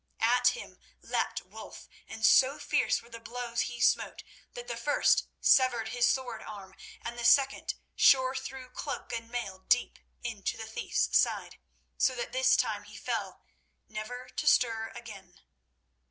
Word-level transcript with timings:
At 0.23 0.57
him 0.57 0.79
leapt 1.03 1.43
Wulf, 1.45 1.87
and 2.07 2.25
so 2.25 2.57
fierce 2.57 3.03
were 3.03 3.09
the 3.09 3.19
blows 3.19 3.61
he 3.69 3.79
smote 3.79 4.23
that 4.55 4.67
the 4.67 4.75
first 4.75 5.27
severed 5.39 5.89
his 5.89 6.09
sword 6.09 6.41
arm 6.41 6.73
and 7.03 7.19
the 7.19 7.23
second 7.23 7.75
shore 7.95 8.33
through 8.33 8.71
cloak 8.71 9.13
and 9.13 9.29
mail 9.29 9.59
deep 9.59 9.99
into 10.23 10.57
the 10.57 10.65
thief's 10.65 11.15
side; 11.15 11.59
so 11.99 12.15
that 12.15 12.31
this 12.31 12.55
time 12.57 12.85
he 12.85 12.95
fell, 12.97 13.43
never 13.87 14.27
to 14.27 14.47
stir 14.47 14.91
again. 14.95 15.39